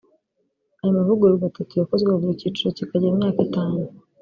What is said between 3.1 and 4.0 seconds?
imyaka itanu